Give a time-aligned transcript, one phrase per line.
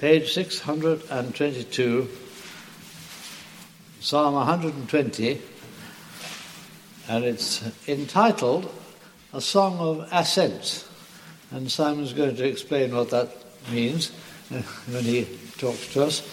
[0.00, 2.08] page 622,
[4.00, 5.42] Psalm 120,
[7.06, 8.72] and it's entitled
[9.34, 10.88] A Song of Ascent.
[11.50, 13.28] And Simon's going to explain what that
[13.70, 14.08] means
[14.88, 15.28] when he
[15.58, 16.26] talks to us.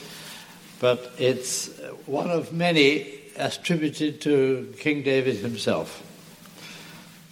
[0.80, 1.68] But it's
[2.06, 6.02] one of many attributed to King David himself.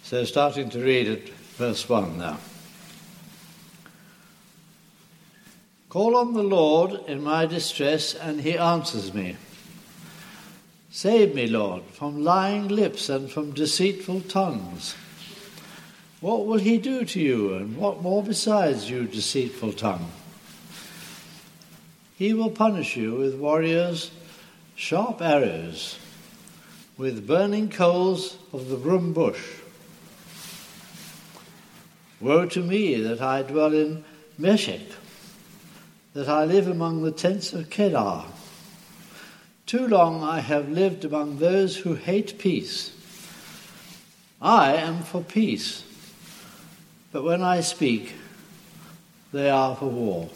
[0.02, 2.38] So, starting to read at verse 1 now.
[5.96, 9.38] Call on the Lord in my distress, and he answers me.
[10.90, 14.94] Save me, Lord, from lying lips and from deceitful tongues.
[16.20, 20.10] What will he do to you, and what more besides, you deceitful tongue?
[22.18, 24.10] He will punish you with warriors,
[24.74, 25.98] sharp arrows,
[26.98, 29.60] with burning coals of the broom bush.
[32.20, 34.04] Woe to me that I dwell in
[34.36, 34.82] Meshech,
[36.16, 38.24] that I live among the tents of Kedar.
[39.66, 42.96] Too long I have lived among those who hate peace.
[44.40, 45.84] I am for peace,
[47.12, 48.14] but when I speak,
[49.30, 50.30] they are for war.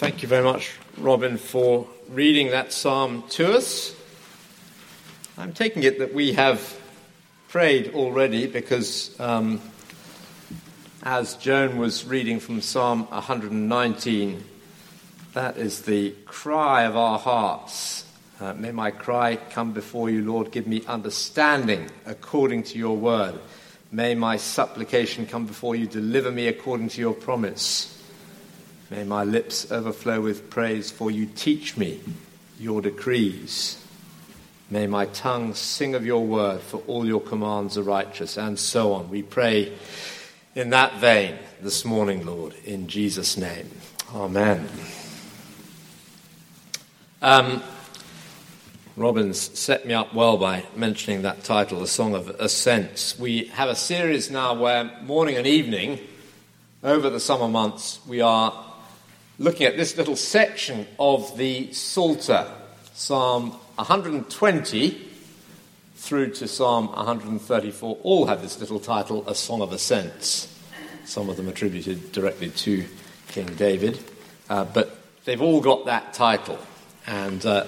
[0.00, 3.94] Thank you very much, Robin, for reading that psalm to us.
[5.36, 6.80] I'm taking it that we have
[7.48, 9.60] prayed already because um,
[11.02, 14.42] as Joan was reading from Psalm 119,
[15.34, 18.06] that is the cry of our hearts.
[18.40, 20.50] Uh, may my cry come before you, Lord.
[20.50, 23.38] Give me understanding according to your word.
[23.92, 25.86] May my supplication come before you.
[25.86, 27.99] Deliver me according to your promise.
[28.90, 32.00] May my lips overflow with praise, for you teach me
[32.58, 33.80] your decrees.
[34.68, 38.92] May my tongue sing of your word, for all your commands are righteous, and so
[38.94, 39.08] on.
[39.08, 39.72] We pray
[40.56, 43.70] in that vein this morning, Lord, in Jesus' name.
[44.12, 44.68] Amen.
[47.22, 47.62] Um,
[48.96, 53.16] Robin's set me up well by mentioning that title, A Song of Ascents.
[53.16, 56.00] We have a series now where morning and evening,
[56.82, 58.69] over the summer months, we are
[59.40, 62.46] looking at this little section of the Psalter,
[62.92, 65.08] Psalm 120
[65.96, 70.46] through to Psalm 134, all have this little title, A Song of Ascents.
[71.06, 72.84] Some of them attributed directly to
[73.28, 73.98] King David,
[74.50, 76.58] uh, but they've all got that title.
[77.06, 77.64] And uh,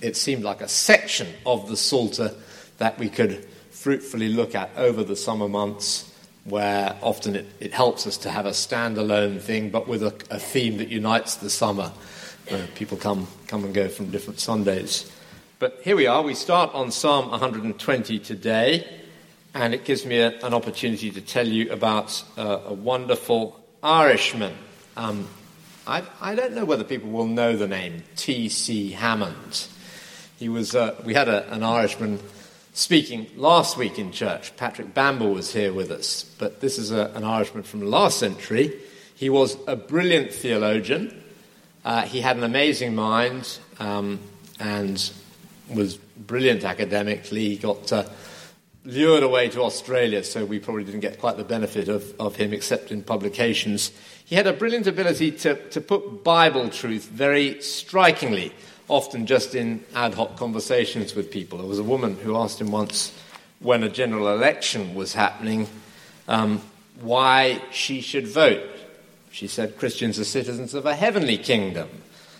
[0.00, 2.34] it seemed like a section of the Psalter
[2.78, 6.15] that we could fruitfully look at over the summer months
[6.48, 10.38] where often it, it helps us to have a standalone thing, but with a, a
[10.38, 11.92] theme that unites the summer.
[12.50, 15.10] Uh, people come, come and go from different Sundays.
[15.58, 16.22] But here we are.
[16.22, 18.86] We start on Psalm 120 today,
[19.54, 24.54] and it gives me a, an opportunity to tell you about uh, a wonderful Irishman.
[24.96, 25.26] Um,
[25.86, 28.92] I, I, don't know whether people will know the name T.C.
[28.92, 29.66] Hammond.
[30.38, 32.20] He was, uh, we had a, an Irishman
[32.76, 34.54] speaking last week in church.
[34.58, 38.70] Patrick Bamble was here with us, but this is a, an Irishman from last century.
[39.14, 41.24] He was a brilliant theologian.
[41.86, 44.20] Uh, he had an amazing mind um,
[44.60, 45.10] and
[45.70, 47.48] was brilliant academically.
[47.48, 48.04] He got uh,
[48.84, 52.52] lured away to Australia, so we probably didn't get quite the benefit of, of him
[52.52, 53.90] except in publications.
[54.26, 58.52] He had a brilliant ability to, to put Bible truth very strikingly
[58.88, 61.58] often just in ad hoc conversations with people.
[61.58, 63.12] There was a woman who asked him once,
[63.60, 65.68] when a general election was happening,
[66.28, 66.60] um,
[67.00, 68.68] why she should vote.
[69.30, 71.88] She said, Christians are citizens of a heavenly kingdom,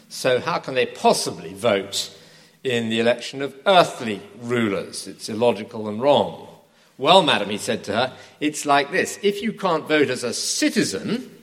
[0.09, 2.17] so how can they possibly vote
[2.65, 5.07] in the election of earthly rulers?
[5.07, 6.49] It's illogical and wrong.
[6.99, 10.35] Well, madam, he said to her, it's like this if you can't vote as a
[10.35, 11.36] citizen,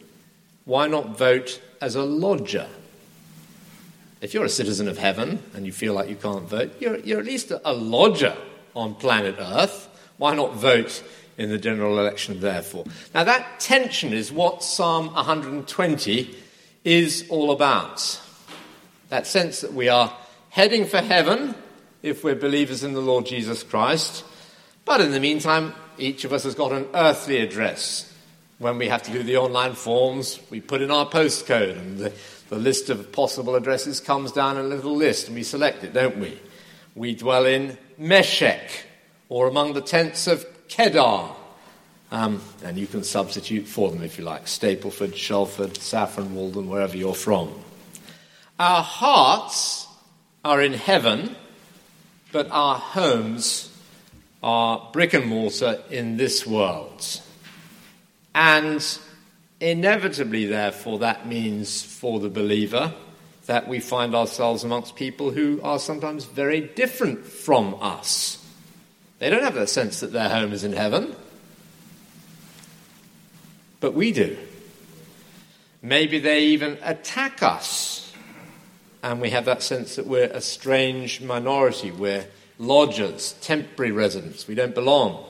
[0.65, 2.67] why not vote as a lodger?
[4.21, 7.19] If you're a citizen of heaven and you feel like you can't vote, you're, you're
[7.19, 8.35] at least a, lodger
[8.73, 9.89] on planet Earth.
[10.17, 11.03] Why not vote
[11.37, 12.85] in the general election, therefore?
[13.13, 16.37] Now, that tension is what Psalm 120
[16.85, 18.21] is all about.
[19.09, 20.15] That sense that we are
[20.49, 21.55] heading for heaven
[22.01, 24.23] if we're believers in the Lord Jesus Christ,
[24.85, 28.12] but in the meantime, each of us has got an earthly address.
[28.59, 32.13] When we have to do the online forms, we put in our postcode, and the
[32.53, 35.91] the list of possible addresses comes down in a little list and we select it,
[35.91, 36.39] don't we?
[36.93, 38.85] We dwell in Meshech
[39.27, 41.31] or among the tents of Kedar.
[42.11, 46.95] Um, and you can substitute for them if you like Stapleford, Shelford, Saffron Walden, wherever
[46.95, 47.59] you're from.
[48.59, 49.87] Our hearts
[50.45, 51.35] are in heaven,
[52.31, 53.75] but our homes
[54.43, 57.19] are brick and mortar in this world.
[58.35, 58.85] And
[59.59, 62.93] inevitably, therefore, that means for the believer
[63.45, 68.39] that we find ourselves amongst people who are sometimes very different from us.
[69.19, 71.15] They don't have the sense that their home is in heaven,
[73.79, 74.37] but we do.
[75.81, 78.13] Maybe they even attack us,
[79.01, 82.25] and we have that sense that we're a strange minority, we're
[82.57, 85.25] lodgers, temporary residents, we don't belong.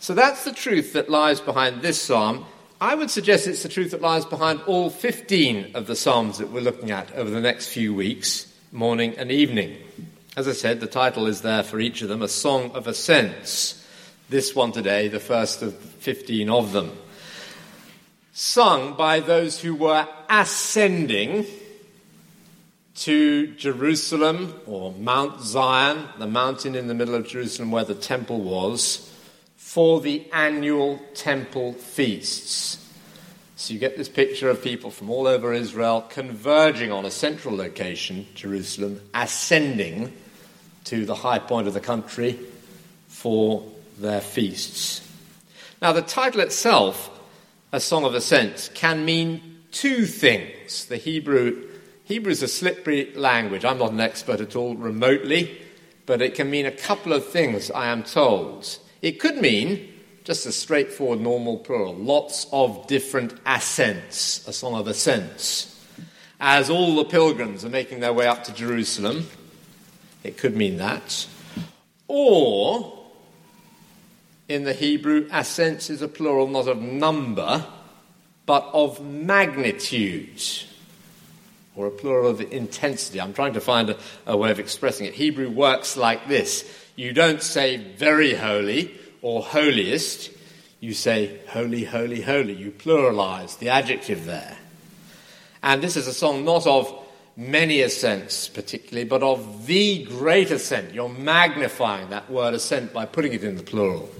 [0.00, 2.46] So that's the truth that lies behind this psalm.
[2.80, 6.50] I would suggest it's the truth that lies behind all 15 of the Psalms that
[6.50, 9.76] we're looking at over the next few weeks, morning and evening.
[10.38, 13.86] As I said, the title is there for each of them, A Song of Ascents.
[14.30, 16.92] This one today, the first of 15 of them.
[18.32, 21.44] Sung by those who were ascending
[22.94, 28.40] to Jerusalem or Mount Zion, the mountain in the middle of Jerusalem where the temple
[28.40, 29.09] was
[29.70, 32.76] for the annual temple feasts.
[33.54, 37.54] So you get this picture of people from all over Israel converging on a central
[37.54, 40.12] location, Jerusalem, ascending
[40.86, 42.36] to the high point of the country
[43.06, 43.64] for
[43.96, 45.08] their feasts.
[45.80, 47.08] Now, the title itself,
[47.70, 50.86] A Song of Ascents, can mean two things.
[50.86, 51.68] The Hebrew
[52.02, 53.64] Hebrew is a slippery language.
[53.64, 55.60] I'm not an expert at all remotely,
[56.06, 58.66] but it can mean a couple of things, I am told.
[59.02, 59.88] It could mean
[60.24, 65.66] just a straightforward normal plural, lots of different ascents, a song of ascents.
[66.38, 69.26] As all the pilgrims are making their way up to Jerusalem,
[70.22, 71.26] it could mean that.
[72.08, 72.98] Or,
[74.48, 77.64] in the Hebrew, ascents is a plural not of number,
[78.46, 80.42] but of magnitude,
[81.76, 83.20] or a plural of intensity.
[83.20, 85.14] I'm trying to find a, a way of expressing it.
[85.14, 90.30] Hebrew works like this you don't say very holy or holiest,
[90.80, 92.52] you say holy, holy, holy.
[92.52, 94.58] You pluralize the adjective there.
[95.62, 96.94] And this is a song not of
[97.38, 100.92] many ascents particularly, but of the great ascent.
[100.92, 104.10] You're magnifying that word ascent by putting it in the plural.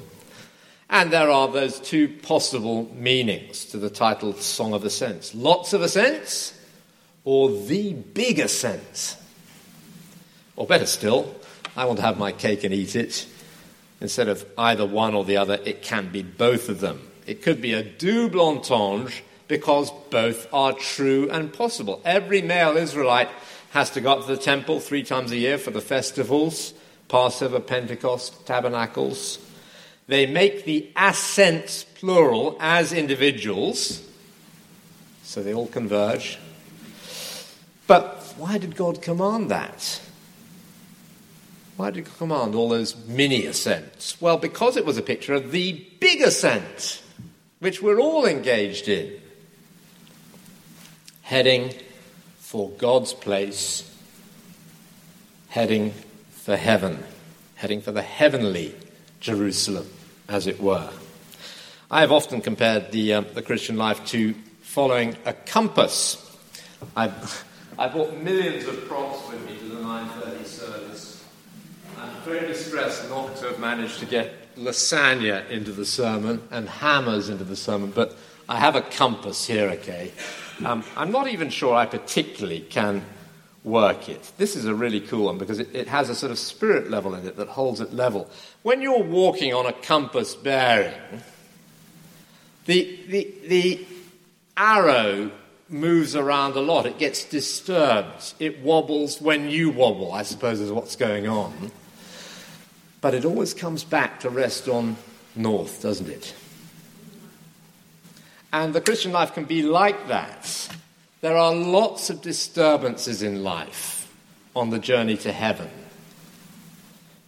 [0.88, 5.82] And there are those two possible meanings to the title Song of Ascents lots of
[5.82, 6.58] ascents,
[7.24, 9.18] or the big ascent.
[10.56, 11.39] Or better still,
[11.76, 13.26] I want to have my cake and eat it.
[14.00, 17.10] Instead of either one or the other, it can be both of them.
[17.26, 19.12] It could be a double entendre
[19.46, 22.00] because both are true and possible.
[22.04, 23.28] Every male Israelite
[23.70, 26.74] has to go up to the temple three times a year for the festivals
[27.08, 29.38] Passover, Pentecost, Tabernacles.
[30.06, 34.02] They make the ascents plural as individuals,
[35.24, 36.38] so they all converge.
[37.86, 40.00] But why did God command that?
[41.80, 44.20] Why did he command all those mini ascents?
[44.20, 47.02] Well, because it was a picture of the big ascent,
[47.58, 49.18] which we're all engaged in.
[51.22, 51.72] Heading
[52.36, 53.90] for God's place,
[55.48, 55.94] heading
[56.28, 57.02] for heaven,
[57.54, 58.74] heading for the heavenly
[59.20, 59.88] Jerusalem,
[60.28, 60.90] as it were.
[61.90, 66.18] I have often compared the, uh, the Christian life to following a compass.
[66.94, 67.10] I,
[67.78, 71.09] I brought millions of props with me to the 930 service
[72.24, 77.44] very distressed not to have managed to get lasagna into the sermon and hammers into
[77.44, 78.16] the sermon, but
[78.48, 80.12] I have a compass here, okay?
[80.64, 83.04] Um, I'm not even sure I particularly can
[83.64, 84.32] work it.
[84.36, 87.14] This is a really cool one because it, it, has a sort of spirit level
[87.14, 88.30] in it that holds it level.
[88.62, 90.94] When you're walking on a compass bearing,
[92.66, 93.86] the, the, the
[94.56, 95.30] arrow
[95.70, 96.84] moves around a lot.
[96.84, 98.34] It gets disturbed.
[98.38, 101.70] It wobbles when you wobble, I suppose, is what's going on.
[103.00, 104.96] But it always comes back to rest on
[105.34, 106.34] north, doesn't it?
[108.52, 110.68] And the Christian life can be like that.
[111.20, 114.12] There are lots of disturbances in life
[114.56, 115.70] on the journey to heaven.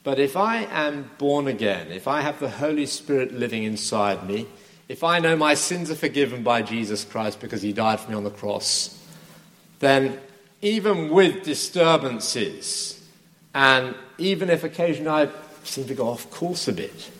[0.04, 4.46] But if I am born again, if I have the Holy Spirit living inside me,
[4.88, 8.16] if I know my sins are forgiven by Jesus Christ because he died for me
[8.16, 8.98] on the cross,
[9.78, 10.18] then
[10.60, 13.00] even with disturbances,
[13.54, 15.26] and even if occasionally I
[15.64, 17.10] seem to go off course a bit.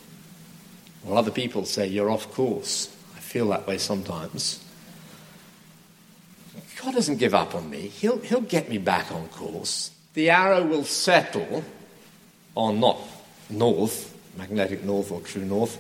[1.05, 2.95] Well, other people say you're off course.
[3.17, 4.65] I feel that way sometimes.
[6.83, 7.89] God doesn't give up on me.
[7.89, 9.91] He'll, he'll get me back on course.
[10.15, 11.65] The arrow will settle
[12.55, 12.99] on not
[13.49, 15.79] north, magnetic north or true north,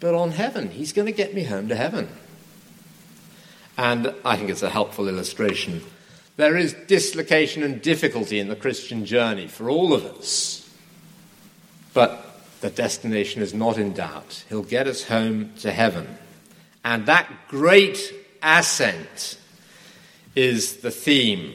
[0.00, 0.70] but on heaven.
[0.70, 2.08] He's going to get me home to heaven.
[3.76, 5.82] And I think it's a helpful illustration
[6.38, 10.57] There is dislocation and difficulty in the Christian journey for all of us.
[11.98, 12.24] But
[12.60, 14.44] the destination is not in doubt.
[14.48, 16.06] He'll get us home to heaven.
[16.84, 19.36] And that great ascent
[20.36, 21.54] is the theme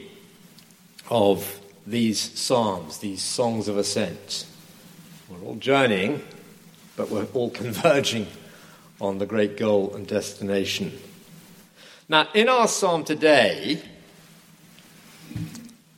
[1.08, 4.44] of these psalms, these songs of ascent.
[5.30, 6.22] We're all journeying,
[6.94, 8.26] but we're all converging
[9.00, 10.92] on the great goal and destination.
[12.06, 13.80] Now, in our psalm today,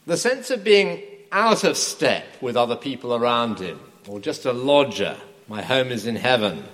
[0.06, 4.52] the sense of being out of step with other people around him, or just a
[4.52, 5.16] lodger,
[5.48, 6.64] my home is in heaven,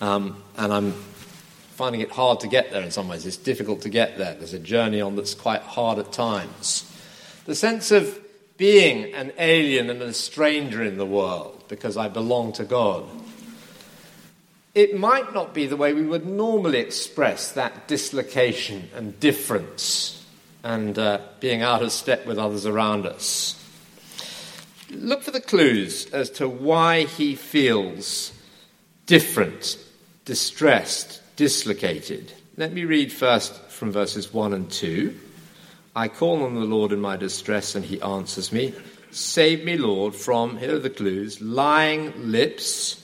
[0.00, 0.92] um, and I'm
[1.72, 3.26] finding it hard to get there in some ways.
[3.26, 4.34] It's difficult to get there.
[4.34, 6.88] There's a journey on that's quite hard at times.
[7.46, 8.18] The sense of
[8.56, 13.04] being an alien and a stranger in the world because I belong to God.
[14.74, 20.24] It might not be the way we would normally express that dislocation and difference
[20.62, 23.61] and uh, being out of step with others around us.
[24.92, 28.32] Look for the clues as to why he feels
[29.06, 29.78] different,
[30.24, 32.32] distressed, dislocated.
[32.58, 35.18] Let me read first from verses 1 and 2.
[35.96, 38.74] I call on the Lord in my distress, and he answers me.
[39.10, 43.02] Save me, Lord, from, here are the clues, lying lips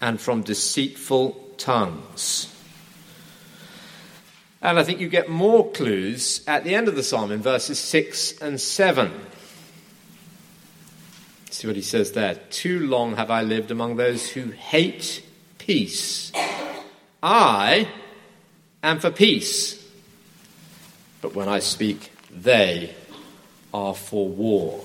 [0.00, 2.54] and from deceitful tongues.
[4.62, 7.78] And I think you get more clues at the end of the psalm in verses
[7.78, 9.10] 6 and 7.
[11.60, 12.36] See what he says there.
[12.48, 15.22] Too long have I lived among those who hate
[15.58, 16.32] peace.
[17.22, 17.86] I
[18.82, 19.80] am for peace
[21.20, 22.94] but when I speak, they
[23.74, 24.84] are for war.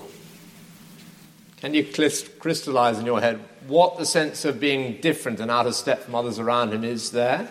[1.57, 1.85] Can you
[2.39, 6.13] crystallize in your head what the sense of being different and out of step from
[6.13, 7.49] others around him is there?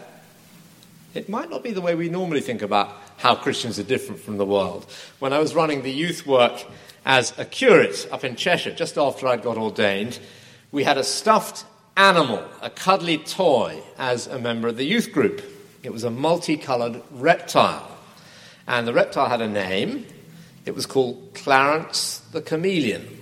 [1.14, 4.36] It might not be the way we normally think about how Christians are different from
[4.36, 4.86] the world.
[5.18, 6.64] When I was running the youth work
[7.04, 10.18] as a curate up in Cheshire, just after I'd got ordained,
[10.72, 11.64] we had a stuffed
[11.96, 15.42] animal, a cuddly toy, as a member of the youth group.
[15.82, 17.90] It was a multicoloured reptile.
[18.66, 20.06] And the reptile had a name.
[20.64, 23.20] It was called Clarence the Chameleon.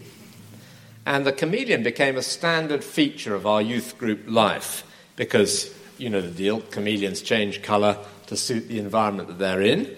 [1.05, 4.85] And the chameleon became a standard feature of our youth group life
[5.17, 9.97] because, you know the deal, chameleons change colour to suit the environment that they're in.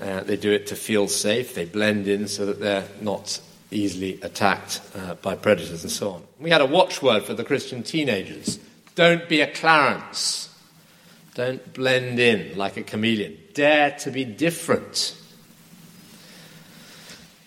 [0.00, 3.40] Uh, they do it to feel safe, they blend in so that they're not
[3.70, 6.22] easily attacked uh, by predators and so on.
[6.38, 8.58] We had a watchword for the Christian teenagers
[8.98, 10.52] don't be a Clarence.
[11.34, 13.38] Don't blend in like a chameleon.
[13.54, 15.16] Dare to be different.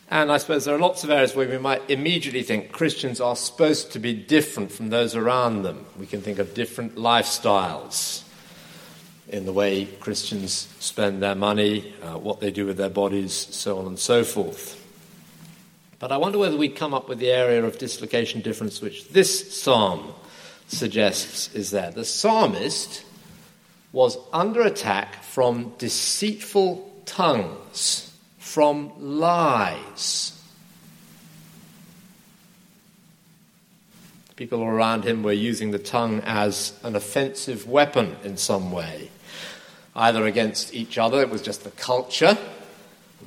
[0.09, 3.35] And I suppose there are lots of areas where we might immediately think Christians are
[3.35, 5.85] supposed to be different from those around them.
[5.99, 8.23] We can think of different lifestyles
[9.31, 13.79] in the way Christians spend their money, uh, what they do with their bodies, so
[13.79, 14.77] on and so forth.
[15.99, 19.61] But I wonder whether we'd come up with the area of dislocation difference which this
[19.61, 20.13] psalm
[20.67, 21.91] suggests is there.
[21.91, 23.05] The psalmist
[23.91, 30.37] was under attack from deceitful tongues, from lies.
[34.35, 39.11] People around him were using the tongue as an offensive weapon in some way,
[39.95, 42.37] either against each other, it was just the culture,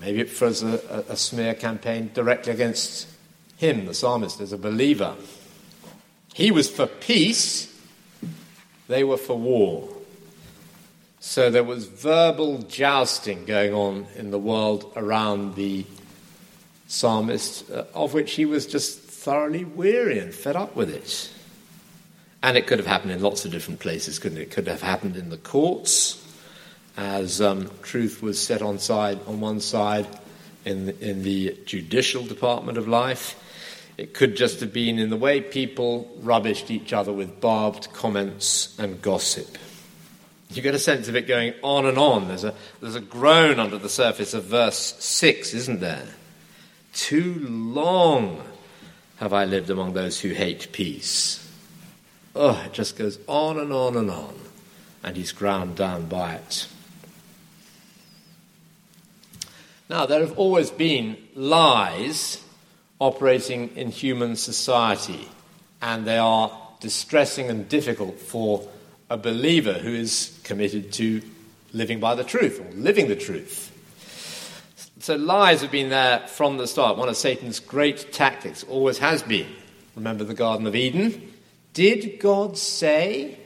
[0.00, 3.08] maybe it was a, a smear campaign directly against
[3.56, 5.14] him, the psalmist, as a believer.
[6.32, 7.72] He was for peace,
[8.88, 9.88] they were for war.
[11.20, 15.86] So there was verbal jousting going on in the world around the
[16.86, 21.30] psalmist, uh, of which he was just thoroughly weary and fed up with it.
[22.42, 24.42] And it could have happened in lots of different places, couldn't it?
[24.42, 26.23] It could have happened in the courts,
[26.96, 30.06] as um, truth was set on side on one side
[30.64, 33.40] in the, in the judicial department of life.
[33.96, 38.76] It could just have been in the way people rubbished each other with barbed comments
[38.78, 39.58] and gossip.
[40.50, 42.28] You get a sense of it going on and on.
[42.28, 46.06] There's a, there's a groan under the surface of verse 6, isn't there?
[46.92, 48.42] Too long
[49.16, 51.40] have I lived among those who hate peace.
[52.36, 54.34] Oh, it just goes on and on and on,
[55.02, 56.68] and he's ground down by it.
[59.94, 62.42] Now, there have always been lies
[62.98, 65.28] operating in human society,
[65.80, 68.68] and they are distressing and difficult for
[69.08, 71.22] a believer who is committed to
[71.72, 73.70] living by the truth or living the truth.
[74.98, 76.98] So lies have been there from the start.
[76.98, 79.46] One of Satan's great tactics always has been.
[79.94, 81.32] Remember the Garden of Eden?
[81.72, 83.38] Did God say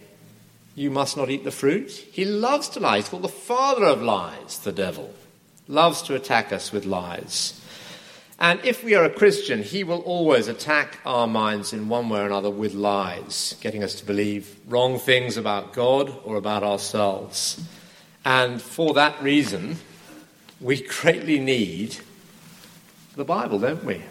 [0.74, 1.90] you must not eat the fruit?
[1.90, 2.96] He loves to lie.
[2.96, 5.12] He's called the father of lies, the devil.
[5.68, 7.54] Loves to attack us with lies.
[8.40, 12.20] And if we are a Christian, he will always attack our minds in one way
[12.20, 17.60] or another with lies, getting us to believe wrong things about God or about ourselves.
[18.24, 19.78] And for that reason,
[20.60, 21.96] we greatly need
[23.16, 24.02] the Bible, don't we?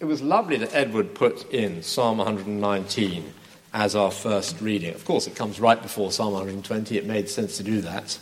[0.00, 3.32] It was lovely that Edward put in Psalm 119
[3.72, 4.92] as our first reading.
[4.94, 6.98] Of course, it comes right before Psalm 120.
[6.98, 8.18] It made sense to do that.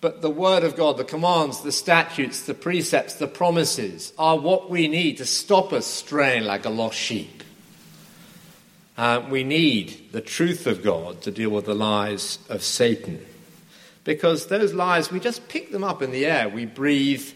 [0.00, 4.70] But the Word of God, the commands, the statutes, the precepts, the promises are what
[4.70, 7.42] we need to stop us straying like a lost sheep.
[8.98, 13.24] Uh, we need the truth of God to deal with the lies of Satan.
[14.04, 16.48] Because those lies, we just pick them up in the air.
[16.48, 17.28] We breathe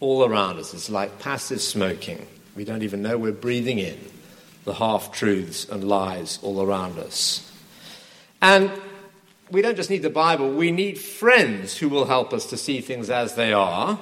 [0.00, 0.74] all around us.
[0.74, 2.26] It's like passive smoking.
[2.54, 3.98] We don't even know we're breathing in
[4.64, 7.50] the half truths and lies all around us.
[8.42, 8.70] And
[9.50, 12.80] we don't just need the Bible, we need friends who will help us to see
[12.80, 13.98] things as they are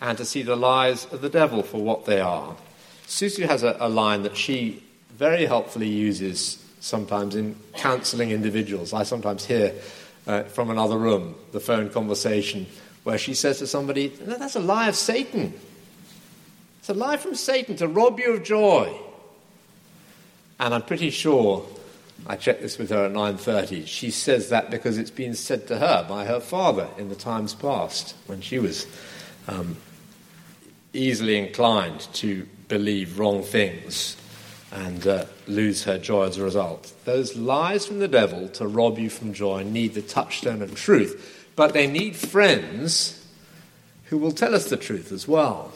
[0.00, 2.56] and to see the lies of the devil for what they are.
[3.06, 8.92] Susu has a, a line that she very helpfully uses sometimes in counseling individuals.
[8.92, 9.74] I sometimes hear
[10.26, 12.66] uh, from another room the phone conversation
[13.02, 15.54] where she says to somebody, That's a lie of Satan.
[16.78, 18.96] It's a lie from Satan to rob you of joy.
[20.60, 21.66] And I'm pretty sure
[22.26, 23.86] I checked this with her at 9:30.
[23.86, 27.54] She says that because it's been said to her by her father in the times
[27.54, 28.86] past when she was
[29.46, 29.76] um,
[30.92, 34.16] easily inclined to believe wrong things
[34.70, 36.92] and uh, lose her joy as a result.
[37.04, 41.50] Those lies from the devil to rob you from joy need the touchstone of truth,
[41.56, 43.26] but they need friends
[44.04, 45.72] who will tell us the truth as well.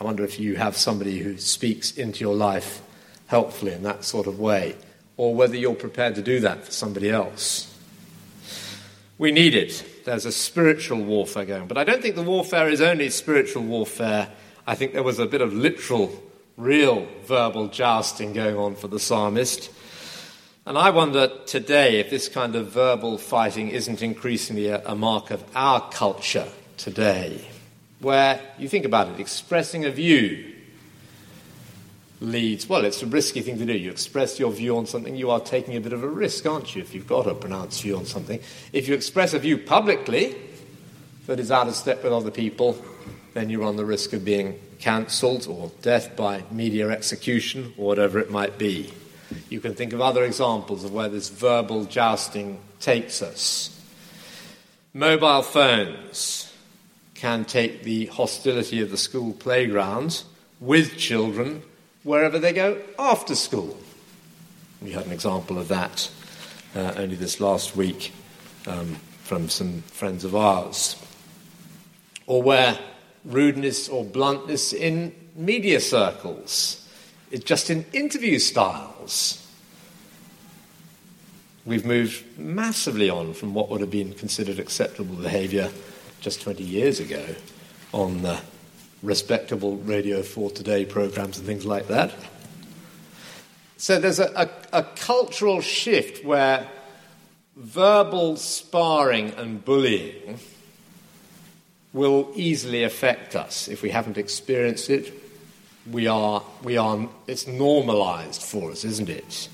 [0.00, 2.82] I wonder if you have somebody who speaks into your life
[3.26, 4.76] helpfully in that sort of way
[5.22, 7.72] or whether you're prepared to do that for somebody else.
[9.18, 10.04] We need it.
[10.04, 11.62] There's a spiritual warfare going.
[11.62, 11.68] On.
[11.68, 14.30] But I don't think the warfare is only spiritual warfare.
[14.66, 16.20] I think there was a bit of literal,
[16.56, 19.70] real verbal jousting going on for the psalmist.
[20.66, 25.30] And I wonder today if this kind of verbal fighting isn't increasingly a, a mark
[25.30, 27.46] of our culture today,
[28.00, 30.51] where you think about it, expressing a view
[32.22, 33.72] leads, well, it's a risky thing to do.
[33.72, 36.74] You express your view on something, you are taking a bit of a risk, aren't
[36.74, 38.40] you, if you've got a pronounced view on something.
[38.72, 40.36] If you express a view publicly
[41.26, 42.82] that is out of step with other people,
[43.34, 48.18] then you run the risk of being cancelled or death by media execution or whatever
[48.18, 48.92] it might be.
[49.48, 53.80] You can think of other examples of where this verbal jousting takes us.
[54.94, 56.52] Mobile phones
[57.14, 60.24] can take the hostility of the school playground
[60.60, 61.62] with children
[62.02, 63.76] wherever they go after school.
[64.80, 66.10] We had an example of that
[66.74, 68.12] uh, only this last week
[68.66, 70.96] um, from some friends of ours.
[72.26, 72.78] Or where
[73.24, 76.88] rudeness or bluntness in media circles
[77.30, 79.38] is just in interview styles.
[81.64, 85.70] We've moved massively on from what would have been considered acceptable behaviour
[86.20, 87.24] just 20 years ago
[87.92, 88.40] on the
[89.02, 92.12] respectable Radio 4 Today programs and things like that.
[93.76, 96.68] So there's a, a, a cultural shift where
[97.56, 100.38] verbal sparring and bullying
[101.92, 105.12] will easily affect us if we haven't experienced it.
[105.90, 109.48] We are, we are, it's normalized for us, isn't it?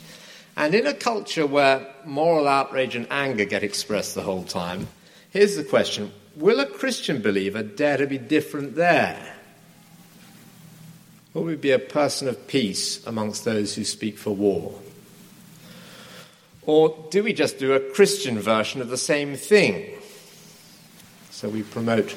[0.57, 4.89] And in a culture where moral outrage and anger get expressed the whole time,
[5.31, 9.38] here's the question Will a Christian believer dare to be different there?
[11.39, 14.75] Will we be a person of peace amongst those who speak for war?
[16.63, 19.97] Or do we just do a Christian version of the same thing?
[21.31, 22.17] So we promote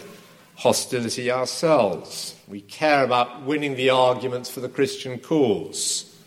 [0.55, 2.35] hostility ourselves.
[2.47, 6.19] We care about winning the arguments for the Christian cause.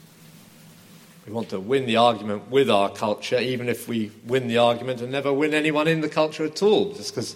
[1.27, 5.01] We want to win the argument with our culture, even if we win the argument
[5.01, 7.35] and never win anyone in the culture at all, just because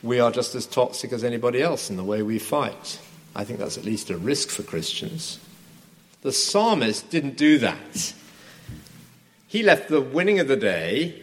[0.00, 3.00] we are just as toxic as anybody else in the way we fight.
[3.34, 5.38] I think that's at least a risk for Christians.
[6.22, 8.14] The psalmist didn't do that.
[9.48, 11.20] He left the winning of the day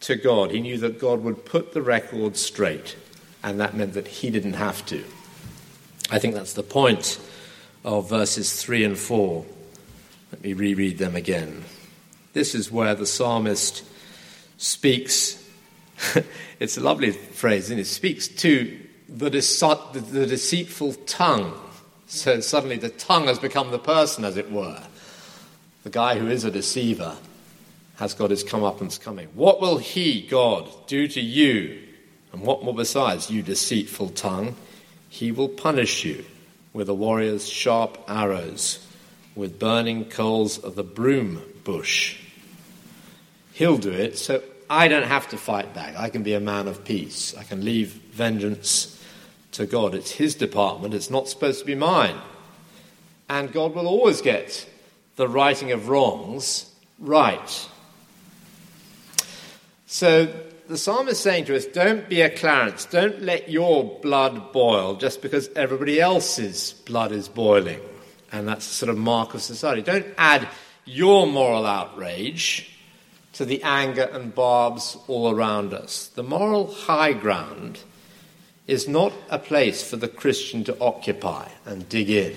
[0.00, 0.50] to God.
[0.50, 2.96] He knew that God would put the record straight,
[3.42, 5.04] and that meant that he didn't have to.
[6.10, 7.20] I think that's the point
[7.84, 9.44] of verses 3 and 4.
[10.32, 11.64] Let me reread them again.
[12.32, 13.84] This is where the psalmist
[14.56, 15.38] speaks.
[16.58, 17.86] it's a lovely phrase, and it?
[17.86, 18.80] Speaks to
[19.18, 21.58] the, the deceitful tongue.
[22.06, 24.82] So suddenly the tongue has become the person, as it were.
[25.84, 27.16] The guy who is a deceiver
[27.96, 29.28] has got his comeuppance coming.
[29.34, 31.82] What will he, God, do to you?
[32.32, 34.56] And what more besides, you deceitful tongue?
[35.08, 36.24] He will punish you
[36.72, 38.86] with a warrior's sharp arrows,
[39.34, 42.18] with burning coals of the broom bush.
[43.52, 45.96] He'll do it, so I don't have to fight back.
[45.96, 47.34] I can be a man of peace.
[47.36, 48.98] I can leave vengeance
[49.52, 49.94] to God.
[49.94, 52.16] It's His department, it's not supposed to be mine.
[53.28, 54.68] And God will always get
[55.16, 57.68] the righting of wrongs right.
[59.86, 60.26] So
[60.68, 64.96] the psalmist is saying to us don't be a Clarence, don't let your blood boil
[64.96, 67.80] just because everybody else's blood is boiling.
[68.32, 69.82] And that's a sort of mark of society.
[69.82, 70.48] Don't add
[70.84, 72.70] your moral outrage
[73.34, 76.08] to the anger and barbs all around us.
[76.08, 77.80] The moral high ground
[78.66, 82.36] is not a place for the Christian to occupy and dig in.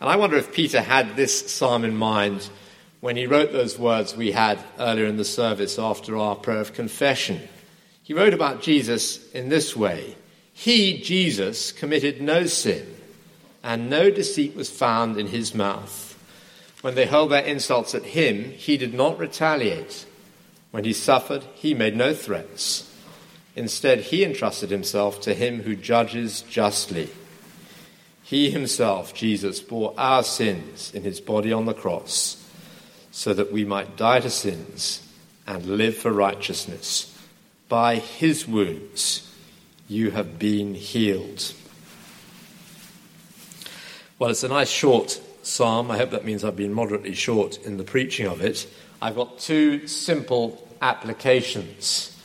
[0.00, 2.48] And I wonder if Peter had this psalm in mind
[3.00, 6.72] when he wrote those words we had earlier in the service after our prayer of
[6.72, 7.40] confession.
[8.02, 10.16] He wrote about Jesus in this way
[10.52, 12.86] He, Jesus, committed no sin,
[13.62, 16.06] and no deceit was found in his mouth.
[16.80, 20.06] When they hurled their insults at him, he did not retaliate.
[20.70, 22.87] When he suffered, he made no threats.
[23.58, 27.10] Instead, he entrusted himself to him who judges justly.
[28.22, 32.48] He himself, Jesus, bore our sins in his body on the cross,
[33.10, 35.04] so that we might die to sins
[35.44, 37.12] and live for righteousness.
[37.68, 39.28] By his wounds
[39.88, 41.52] you have been healed.
[44.20, 45.90] Well, it's a nice short psalm.
[45.90, 48.68] I hope that means I've been moderately short in the preaching of it.
[49.02, 52.16] I've got two simple applications,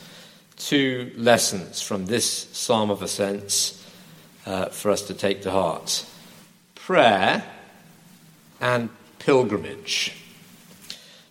[0.64, 3.86] two lessons from this psalm of ascents
[4.46, 6.06] uh, for us to take to heart
[6.74, 7.44] prayer
[8.60, 10.12] and pilgrimage.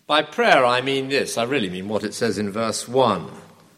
[0.05, 1.37] By prayer, I mean this.
[1.37, 3.27] I really mean what it says in verse 1.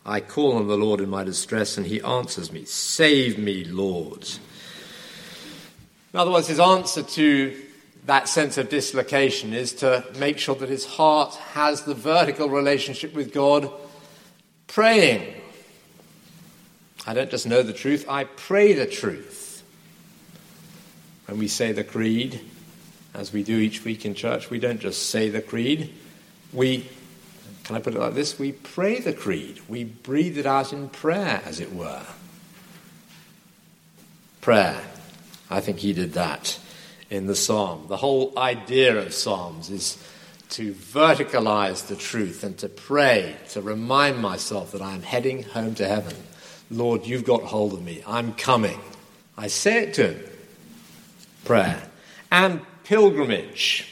[0.06, 2.65] I call on the Lord in my distress, and he answers me.
[2.65, 4.28] Save me, Lord.
[6.13, 7.62] In other words, his answer to
[8.06, 13.13] that sense of dislocation is to make sure that his heart has the vertical relationship
[13.13, 13.72] with God,
[14.68, 15.41] praying.
[17.06, 19.63] I don't just know the truth, I pray the truth.
[21.28, 22.39] When we say the creed,
[23.13, 25.94] as we do each week in church, we don't just say the creed,
[26.54, 26.89] we,
[27.63, 28.38] can I put it like this?
[28.38, 29.62] We pray the creed.
[29.68, 32.06] We breathe it out in prayer, as it were.
[34.41, 34.82] Prayer.
[35.50, 36.60] I think he did that
[37.10, 37.86] in the psalm.
[37.88, 39.98] The whole idea of psalms is
[40.50, 45.76] to verticalize the truth and to pray, to remind myself that I am heading home
[45.76, 46.15] to heaven.
[46.69, 48.04] Lord, you've got hold of me.
[48.08, 48.80] I'm coming.
[49.38, 50.30] I say it to him.
[51.43, 51.82] Prayer.
[52.32, 53.88] And pilgrimage,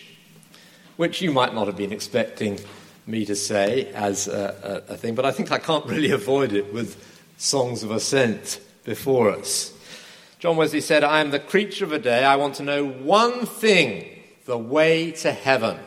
[0.97, 2.59] which you might not have been expecting
[3.05, 6.53] me to say as a, a, a thing, but I think I can't really avoid
[6.53, 6.97] it with
[7.38, 9.71] songs of ascent before us.
[10.39, 12.25] John Wesley said, I am the creature of a day.
[12.25, 14.05] I want to know one thing
[14.45, 15.77] the way to heaven.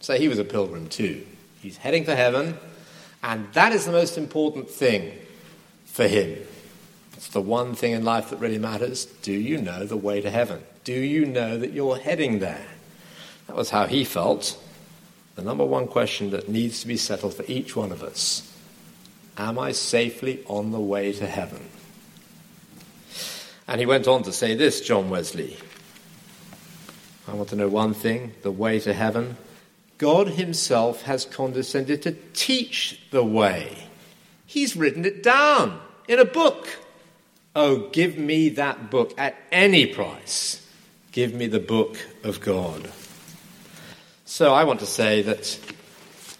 [0.00, 1.26] So he was a pilgrim too.
[1.60, 2.56] He's heading for heaven,
[3.22, 5.12] and that is the most important thing
[5.98, 6.38] for him.
[7.14, 9.04] It's the one thing in life that really matters.
[9.04, 10.62] Do you know the way to heaven?
[10.84, 12.68] Do you know that you're heading there?
[13.48, 14.56] That was how he felt.
[15.34, 18.48] The number one question that needs to be settled for each one of us
[19.36, 21.68] Am I safely on the way to heaven?
[23.66, 25.56] And he went on to say this, John Wesley.
[27.26, 29.36] I want to know one thing the way to heaven.
[29.98, 33.88] God Himself has condescended to teach the way.
[34.46, 36.68] He's written it down in a book.
[37.54, 40.66] Oh, give me that book at any price.
[41.12, 42.90] Give me the book of God.
[44.24, 45.58] So I want to say that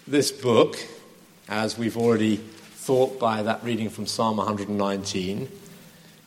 [0.07, 0.77] this book,
[1.47, 5.49] as we've already thought by that reading from Psalm 119,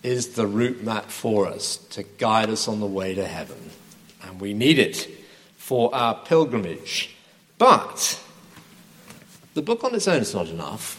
[0.03, 3.71] is the route map for us to guide us on the way to heaven.
[4.25, 5.09] And we need it
[5.57, 7.15] for our pilgrimage.
[7.59, 8.21] But
[9.55, 10.99] the book on its own is not enough.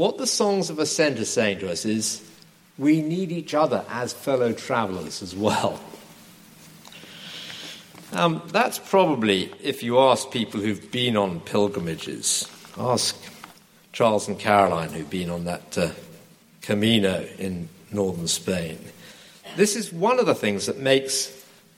[0.00, 2.26] What the Songs of Ascent are saying to us is
[2.78, 5.78] we need each other as fellow travelers as well.
[8.14, 13.14] Um, that's probably, if you ask people who've been on pilgrimages, ask
[13.92, 15.90] Charles and Caroline who've been on that uh,
[16.62, 18.78] Camino in northern Spain.
[19.56, 21.30] This is one of the things that makes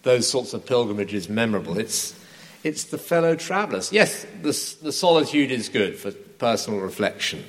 [0.05, 1.77] those sorts of pilgrimages memorable.
[1.77, 2.17] It's,
[2.63, 3.93] it's the fellow travelers.
[3.93, 7.43] Yes, the, the solitude is good for personal reflection,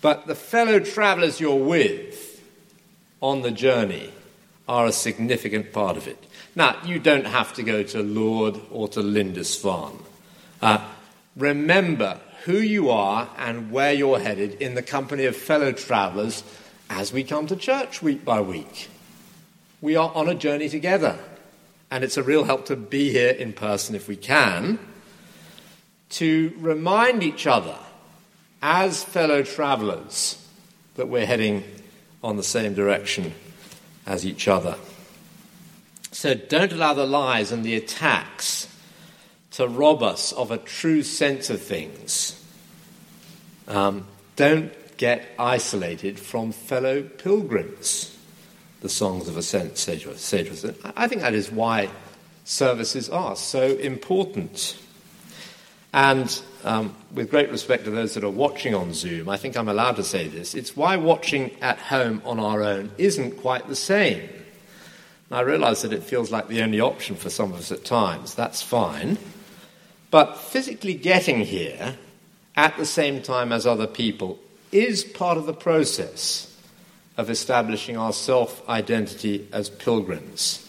[0.00, 2.42] but the fellow travelers you're with
[3.20, 4.12] on the journey
[4.68, 6.22] are a significant part of it.
[6.54, 9.98] Now, you don't have to go to Lourdes or to Lindisfarne.
[10.62, 10.86] Uh,
[11.36, 16.42] remember who you are and where you're headed in the company of fellow travelers
[16.88, 18.88] as we come to church week by week.
[19.80, 21.18] We are on a journey together,
[21.90, 24.78] and it's a real help to be here in person if we can,
[26.10, 27.76] to remind each other
[28.62, 30.36] as fellow travelers
[30.96, 31.64] that we're heading
[32.22, 33.32] on the same direction
[34.06, 34.76] as each other.
[36.12, 38.68] So don't allow the lies and the attacks
[39.52, 42.36] to rob us of a true sense of things.
[43.68, 48.16] Um, don't get isolated from fellow pilgrims,
[48.80, 50.34] the songs of ascent say to us.
[50.96, 51.88] I think that is why
[52.44, 54.76] services are so important.
[55.92, 59.68] And um, with great respect to those that are watching on Zoom, I think I'm
[59.68, 60.54] allowed to say this.
[60.54, 64.28] It's why watching at home on our own isn't quite the same.
[65.32, 68.34] I realize that it feels like the only option for some of us at times.
[68.34, 69.16] That's fine.
[70.10, 71.96] But physically getting here
[72.56, 74.40] at the same time as other people
[74.72, 76.46] is part of the process
[77.16, 80.66] of establishing our self identity as pilgrims.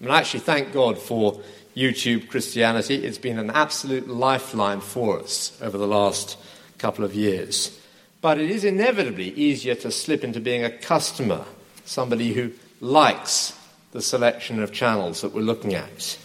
[0.00, 1.42] I mean, I actually thank God for
[1.76, 3.04] YouTube Christianity.
[3.04, 6.38] It's been an absolute lifeline for us over the last
[6.78, 7.78] couple of years.
[8.22, 11.44] But it is inevitably easier to slip into being a customer,
[11.84, 13.54] somebody who likes
[13.92, 16.18] the selection of channels that we're looking at.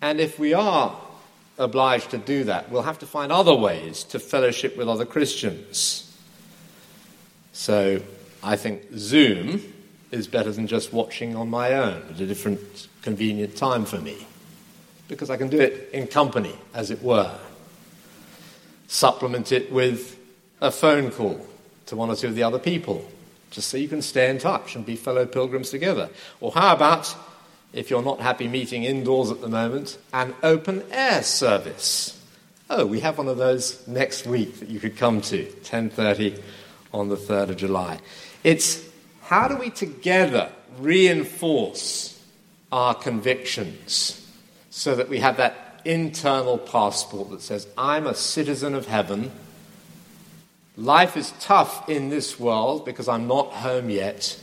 [0.00, 0.96] And if we are
[1.58, 6.16] obliged to do that, we'll have to find other ways to fellowship with other Christians.
[7.52, 8.00] So
[8.40, 9.72] I think Zoom
[10.10, 14.26] is better than just watching on my own at a different convenient time for me,
[15.06, 17.38] because I can do it in company, as it were.
[18.86, 20.18] Supplement it with
[20.60, 21.46] a phone call
[21.86, 23.06] to one or two of the other people
[23.50, 26.10] just so you can stay in touch and be fellow pilgrims together.
[26.40, 27.14] Or how about,
[27.72, 32.14] if you're not happy meeting indoors at the moment, an open air service?
[32.70, 36.42] Oh, we have one of those next week that you could come to, 10:30
[36.92, 37.98] on the 3rd of July.
[38.44, 38.86] It's
[39.28, 42.20] how do we together reinforce
[42.72, 44.26] our convictions
[44.70, 49.30] so that we have that internal passport that says, I'm a citizen of heaven
[50.78, 54.40] Life is tough in this world because I'm not home yet,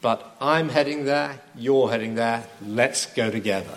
[0.00, 3.76] but I'm heading there, you're heading there, let's go together.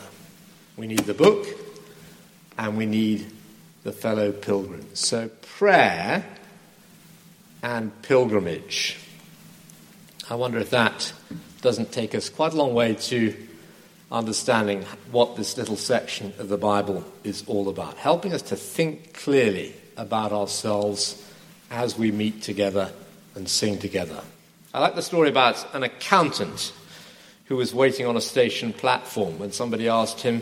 [0.78, 1.48] We need the book
[2.60, 3.26] and we need
[3.84, 5.00] the fellow pilgrims.
[5.00, 6.24] So, prayer
[7.64, 9.00] and pilgrimage.
[10.34, 11.14] I wonder if that
[11.62, 13.36] doesn't take us quite a long way to
[14.12, 19.14] understanding what this little section of the Bible is all about, helping us to think
[19.14, 21.24] clearly about ourselves
[21.70, 22.92] as we meet together
[23.36, 24.24] and sing together.
[24.74, 26.74] I like the story about an accountant
[27.46, 30.42] who was waiting on a station platform when somebody asked him,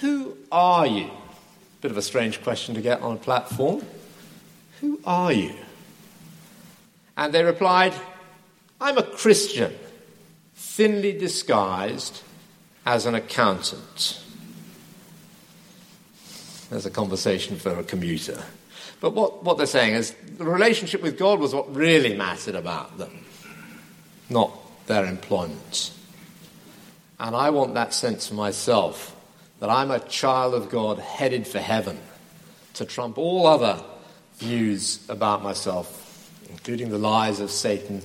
[0.00, 1.10] Who are you?
[1.82, 3.84] Bit of a strange question to get on a platform.
[4.80, 5.52] Who are you?
[7.18, 7.92] And they replied,
[8.80, 9.74] I'm a Christian,
[10.54, 12.22] thinly disguised
[12.84, 14.20] as an accountant.
[16.70, 18.42] There's a conversation for a commuter.
[19.00, 22.98] But what, what they're saying is the relationship with God was what really mattered about
[22.98, 23.24] them,
[24.28, 24.52] not
[24.86, 25.92] their employment.
[27.20, 29.14] And I want that sense for myself
[29.60, 31.98] that I'm a child of God headed for heaven
[32.74, 33.82] to trump all other
[34.36, 38.02] views about myself, including the lies of Satan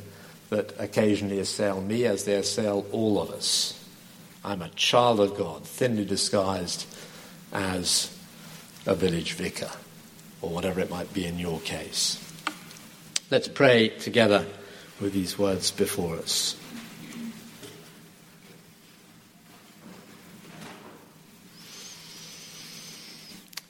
[0.50, 3.76] that occasionally assail me as they assail all of us.
[4.44, 6.86] I'm a child of God, thinly disguised
[7.52, 8.16] as
[8.86, 9.72] a village vicar
[10.42, 12.24] or whatever it might be in your case.
[13.30, 14.46] Let's pray together
[15.00, 16.56] with these words before us.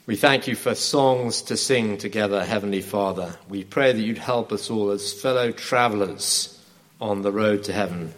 [0.06, 3.36] We thank you for songs to sing together, Heavenly Father.
[3.48, 6.59] We pray that you'd help us all as fellow travelers
[7.00, 8.14] on the road to heaven.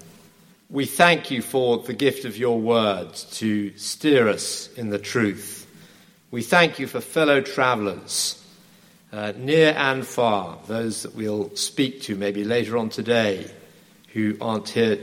[0.69, 5.67] We thank you for the gift of your words to steer us in the truth.
[6.31, 8.41] We thank you for fellow travelers
[9.11, 13.51] uh, near and far, those that we'll speak to maybe later on today
[14.13, 14.97] who aren't here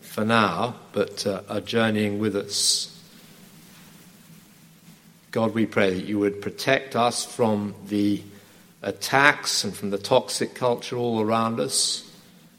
[0.00, 2.90] for now but uh, are journeying with us.
[5.30, 8.22] God, we pray that you would protect us from the
[8.82, 12.03] attacks and from the toxic culture all around us.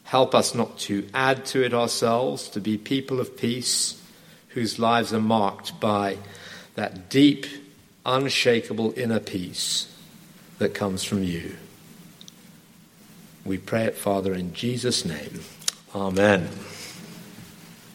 [0.06, 4.02] Help us not to add to it ourselves, to be people of peace
[4.50, 6.18] whose lives are marked by
[6.76, 7.46] that deep,
[8.06, 9.92] unshakable inner peace
[10.60, 11.56] that comes from you.
[13.44, 15.42] We pray it, Father, in Jesus' name.
[15.94, 16.50] Amen.